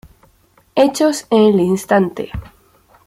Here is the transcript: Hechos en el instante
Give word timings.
Hechos 0.73 1.27
en 1.29 1.41
el 1.53 1.59
instante 1.59 2.31